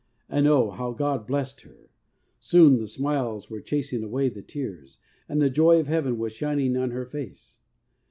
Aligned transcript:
And 0.27 0.47
Oh! 0.47 0.71
how 0.71 0.93
God 0.93 1.27
blessed 1.27 1.61
her! 1.61 1.91
Soon 2.39 2.79
the 2.79 2.87
smiles 2.87 3.51
were 3.51 3.61
chasing 3.61 4.01
away 4.01 4.29
the 4.29 4.41
tears, 4.41 4.97
and 5.29 5.39
the 5.39 5.47
joy 5.47 5.79
of 5.79 5.85
Heaven 5.85 6.17
was 6.17 6.33
shining 6.33 6.75
on 6.75 6.89
her 6.89 7.05
face. 7.05 7.59